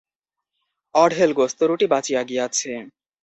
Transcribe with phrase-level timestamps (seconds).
[0.95, 2.71] অঢেল গোস্ত-রুটি বাঁচিয়া গিয়াছে।